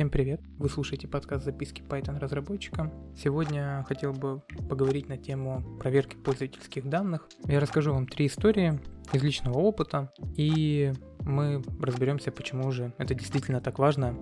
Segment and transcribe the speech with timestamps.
[0.00, 0.40] Всем привет!
[0.56, 2.90] Вы слушаете подкаст записки Python разработчикам.
[3.14, 7.28] Сегодня хотел бы поговорить на тему проверки пользовательских данных.
[7.44, 8.80] Я расскажу вам три истории
[9.12, 14.16] из личного опыта, и мы разберемся, почему же это действительно так важно,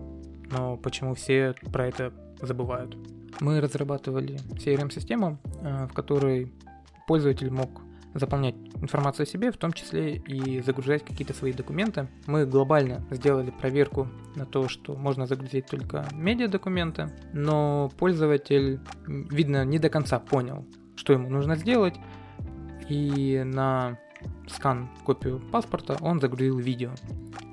[0.51, 2.97] но почему все про это забывают.
[3.39, 6.53] Мы разрабатывали CRM-систему, э, в которой
[7.07, 7.83] пользователь мог
[8.15, 12.09] заполнять информацию о себе, в том числе и загружать какие-то свои документы.
[12.27, 19.79] Мы глобально сделали проверку на то, что можно загрузить только медиа-документы, но пользователь, видно, не
[19.79, 20.67] до конца понял,
[20.97, 21.95] что ему нужно сделать,
[22.89, 23.99] и на
[24.49, 26.91] скан копию паспорта он загрузил видео.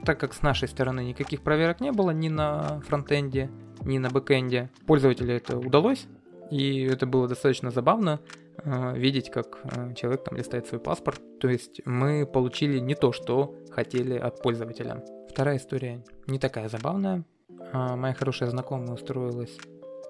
[0.06, 3.50] Так как с нашей стороны никаких проверок не было ни на фронтенде,
[3.84, 6.08] ни на бэкенде, пользователю это удалось,
[6.52, 8.20] и это было достаточно забавно,
[8.64, 11.22] Э, видеть, как э, человек там листает свой паспорт.
[11.40, 15.04] То есть мы получили не то, что хотели от пользователя.
[15.30, 17.26] Вторая история не такая забавная.
[17.74, 19.58] А, моя хорошая знакомая устроилась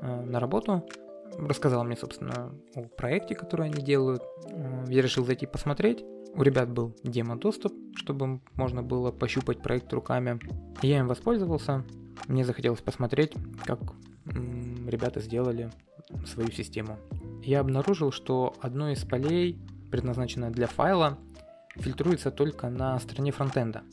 [0.02, 0.88] э, на работу,
[1.38, 4.23] рассказала мне, собственно, о проекте, который они делают.
[4.88, 6.05] Я решил зайти посмотреть.
[6.33, 10.39] У ребят был демо-доступ, чтобы можно было пощупать проект руками.
[10.81, 11.83] Я им воспользовался.
[12.27, 13.33] Мне захотелось посмотреть,
[13.66, 13.80] как
[14.25, 15.72] ребята сделали
[16.25, 16.98] свою систему
[17.45, 19.59] я обнаружил, что одно из полей,
[19.92, 21.17] предназначенное для файла,
[21.75, 23.84] фильтруется только на стороне фронтенда,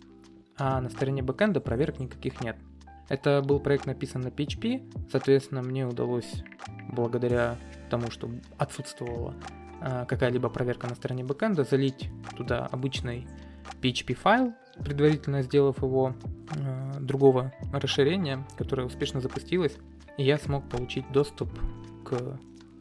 [0.56, 2.56] а на стороне бэкенда проверок никаких нет.
[3.08, 6.42] Это был проект написан на PHP, соответственно, мне удалось,
[6.90, 7.58] благодаря
[7.90, 9.34] тому, что отсутствовала
[9.80, 13.27] а, какая-либо проверка на стороне бэкенда, залить туда обычный
[13.83, 16.14] PHP файл, предварительно сделав его
[16.56, 19.77] э, другого расширения, которое успешно запустилось,
[20.16, 21.50] и я смог получить доступ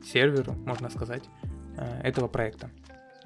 [0.04, 1.24] серверу, можно сказать,
[1.78, 2.70] э, этого проекта.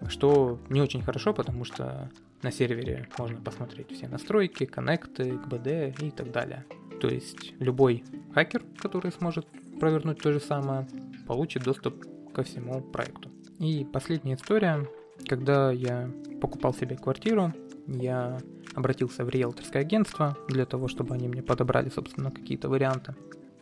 [0.07, 2.09] Что не очень хорошо, потому что
[2.41, 6.65] на сервере можно посмотреть все настройки, коннекты, КБД и так далее.
[7.01, 9.47] То есть любой хакер, который сможет
[9.79, 10.87] провернуть то же самое,
[11.27, 13.31] получит доступ ко всему проекту.
[13.59, 14.87] И последняя история,
[15.27, 16.11] когда я
[16.41, 17.53] покупал себе квартиру,
[17.87, 18.39] я
[18.73, 23.15] обратился в риэлторское агентство для того, чтобы они мне подобрали, собственно, какие-то варианты.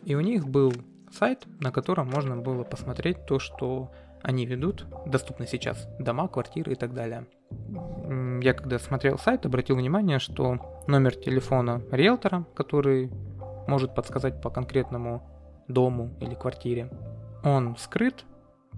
[0.04, 0.72] И у них был
[1.14, 3.90] сайт, на котором можно было посмотреть то, что
[4.22, 7.26] они ведут, доступны сейчас дома, квартиры и так далее.
[8.42, 13.10] Я когда смотрел сайт, обратил внимание, что номер телефона риэлтора, который
[13.66, 15.22] может подсказать по конкретному
[15.68, 16.90] дому или квартире,
[17.42, 18.24] он скрыт.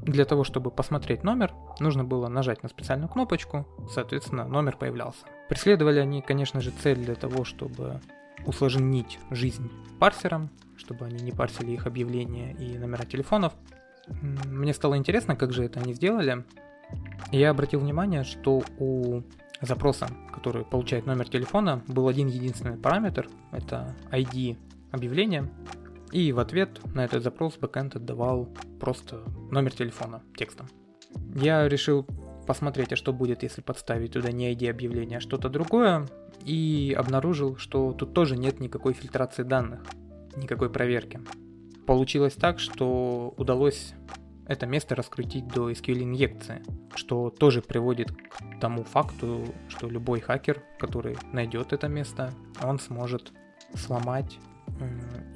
[0.03, 5.25] Для того, чтобы посмотреть номер, нужно было нажать на специальную кнопочку, соответственно, номер появлялся.
[5.49, 8.01] Преследовали они, конечно же, цель для того, чтобы
[8.45, 10.51] усложнить жизнь парсерам,
[10.87, 13.53] чтобы они не парсили их объявления и номера телефонов.
[14.47, 16.45] Мне стало интересно, как же это они сделали.
[17.33, 19.23] Я обратил внимание, что у
[19.61, 24.57] запроса, который получает номер телефона, был один единственный параметр, это ID
[24.93, 25.51] объявления,
[26.13, 28.49] и в ответ на этот запрос бэкэнд отдавал
[28.79, 30.69] просто номер телефона текстом.
[31.35, 32.07] Я решил
[32.47, 36.07] посмотреть, а что будет, если подставить туда не ID объявления, а что-то другое,
[36.45, 39.83] и обнаружил, что тут тоже нет никакой фильтрации данных
[40.37, 41.21] никакой проверки.
[41.87, 43.95] Получилось так, что удалось
[44.47, 46.63] это место раскрутить до SQL инъекции,
[46.95, 52.33] что тоже приводит к тому факту, что любой хакер, который найдет это место,
[52.63, 53.33] он сможет
[53.75, 54.39] сломать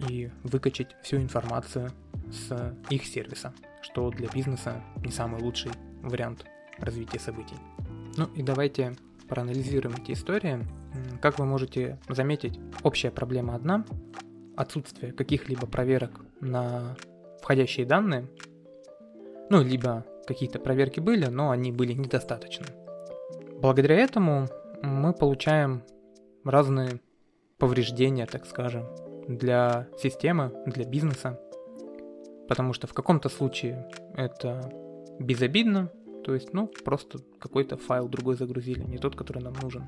[0.09, 1.91] и выкачать всю информацию
[2.31, 5.73] с их сервиса, что для бизнеса не самый лучший
[6.03, 6.45] вариант
[6.79, 7.57] развития событий.
[8.17, 8.97] Ну и давайте
[9.29, 10.67] проанализируем эти истории.
[11.21, 13.85] Как вы можете заметить, общая проблема одна,
[14.61, 16.97] отсутствие каких-либо проверок на
[17.41, 18.29] входящие данные,
[19.49, 22.67] ну, либо какие-то проверки были, но они были недостаточны.
[23.61, 24.49] Благодаря этому
[24.83, 25.83] мы получаем
[26.45, 27.01] разные
[27.59, 28.85] повреждения, так скажем,
[29.29, 31.41] для системы, для бизнеса,
[32.47, 34.71] потому что в каком-то случае это
[35.19, 35.91] безобидно,
[36.25, 39.87] то есть, ну, просто какой-то файл другой загрузили, не тот, который нам нужен.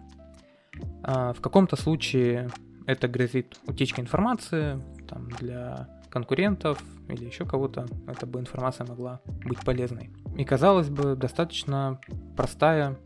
[1.03, 2.49] А в каком-то случае
[2.87, 9.60] это грозит утечкой информации там, для конкурентов или еще кого-то, эта бы информация могла быть
[9.65, 10.10] полезной.
[10.36, 12.01] И казалось бы, достаточно
[12.36, 12.98] простая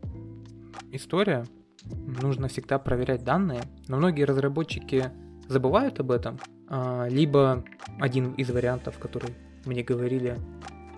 [0.91, 1.45] история.
[2.21, 5.11] Нужно всегда проверять данные, но многие разработчики
[5.47, 6.37] забывают об этом.
[6.69, 7.63] А, либо
[7.99, 9.35] один из вариантов, который
[9.65, 10.37] мне говорили,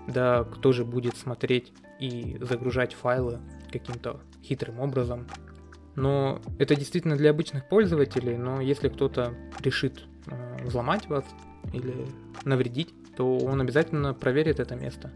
[0.08, 3.40] да кто же будет смотреть и загружать файлы
[3.72, 5.28] каким-то хитрым образом,
[6.00, 11.26] но это действительно для обычных пользователей, но если кто-то решит э, взломать вас
[11.74, 12.08] или
[12.46, 15.12] навредить, то он обязательно проверит это место.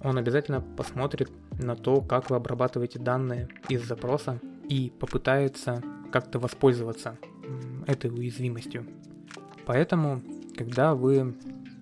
[0.00, 1.28] Он обязательно посмотрит
[1.60, 4.38] на то, как вы обрабатываете данные из запроса
[4.68, 5.82] и попытается
[6.12, 7.18] как-то воспользоваться
[7.88, 8.86] этой уязвимостью.
[9.66, 10.22] Поэтому
[10.56, 11.34] когда вы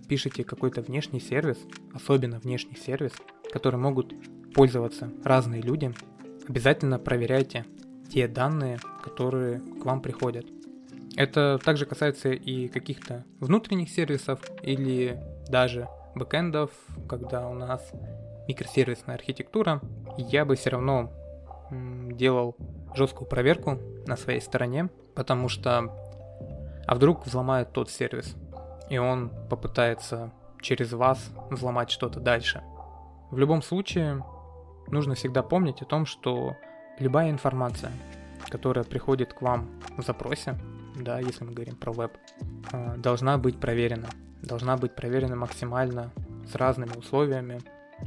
[0.09, 1.59] пишете какой-то внешний сервис,
[1.93, 3.13] особенно внешний сервис,
[3.53, 4.15] который могут
[4.55, 5.93] пользоваться разные люди,
[6.49, 7.67] обязательно проверяйте
[8.13, 10.47] те данные, которые к вам приходят.
[11.17, 16.71] Это также касается и каких-то внутренних сервисов или даже бэкэндов,
[17.09, 17.93] когда у нас
[18.49, 19.81] микросервисная архитектура,
[20.17, 21.13] я бы все равно
[21.71, 22.57] делал
[22.95, 25.93] жесткую проверку на своей стороне, потому что
[26.87, 28.35] а вдруг взломают тот сервис,
[28.89, 32.63] и он попытается через вас взломать что-то дальше.
[33.31, 34.25] В любом случае,
[34.89, 36.57] нужно всегда помнить о том, что
[36.99, 37.93] любая информация,
[38.49, 40.59] которая приходит к вам в запросе,
[40.97, 42.13] да, если мы говорим про веб,
[42.73, 44.09] э, должна быть проверена.
[44.43, 46.13] Должна быть проверена максимально
[46.51, 47.61] с разными условиями,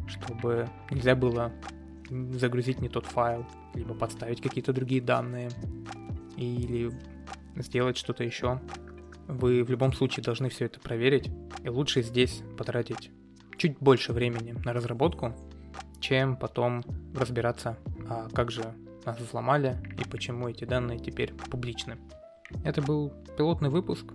[0.08, 1.52] чтобы нельзя было
[2.10, 5.50] загрузить не тот файл, либо подставить какие-то другие данные,
[6.38, 6.92] или
[7.56, 8.60] сделать что-то еще.
[9.28, 11.30] Вы в любом случае должны все это проверить,
[11.64, 13.12] и лучше здесь потратить
[13.58, 15.34] чуть больше времени на разработку,
[16.00, 16.84] чем потом
[17.16, 17.78] разбираться,
[18.10, 18.74] а как же
[19.06, 21.98] нас взломали и почему эти данные теперь публичны.
[22.64, 24.06] Это был пилотный выпуск.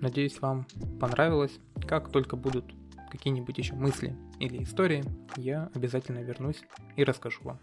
[0.00, 0.66] Надеюсь, вам
[1.00, 1.58] понравилось.
[1.86, 2.64] Как только будут
[3.10, 5.04] какие-нибудь еще мысли или истории,
[5.36, 6.62] я обязательно вернусь
[6.96, 7.60] и расскажу вам.